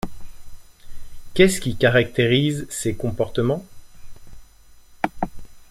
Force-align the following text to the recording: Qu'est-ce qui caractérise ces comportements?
Qu'est-ce 1.35 1.61
qui 1.61 1.75
caractérise 1.77 2.65
ces 2.71 2.95
comportements? 2.95 3.63